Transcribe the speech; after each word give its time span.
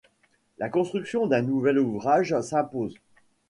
La 0.57 0.67
construction 0.67 1.27
d'un 1.27 1.43
nouvel 1.43 1.77
ouvrage 1.77 2.35
s'impose. 2.41 2.95